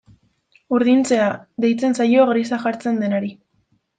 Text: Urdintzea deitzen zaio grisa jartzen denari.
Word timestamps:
Urdintzea 0.77 1.27
deitzen 1.65 1.95
zaio 1.99 2.25
grisa 2.31 2.61
jartzen 2.65 3.01
denari. 3.05 3.33